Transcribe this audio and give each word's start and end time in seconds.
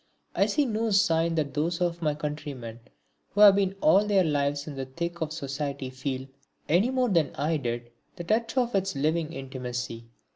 I 0.33 0.47
see 0.47 0.65
no 0.65 0.89
sign 0.89 1.35
that 1.35 1.53
those 1.53 1.79
of 1.79 2.01
my 2.01 2.15
countrymen 2.15 2.79
who 3.29 3.41
have 3.41 3.55
been 3.55 3.75
all 3.81 4.03
their 4.03 4.23
lives 4.23 4.65
in 4.65 4.73
the 4.75 4.87
thick 4.87 5.21
of 5.21 5.31
society 5.31 5.91
feel, 5.91 6.25
any 6.67 6.89
more 6.89 7.09
than 7.09 7.35
I 7.35 7.57
did, 7.57 7.91
the 8.15 8.23
touch 8.23 8.57
of 8.57 8.73
its 8.73 8.95
living 8.95 9.31
intimacy. 9.31 10.05